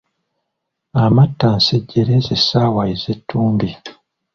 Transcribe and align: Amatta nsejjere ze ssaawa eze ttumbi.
Amatta 1.03 1.47
nsejjere 1.57 2.15
ze 2.25 2.35
ssaawa 2.41 2.81
eze 2.93 3.13
ttumbi. 3.19 3.69